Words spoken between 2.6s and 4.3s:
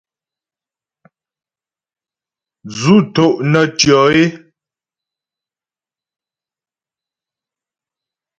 Dzʉ́ tó’ nə́ tʉɔ é.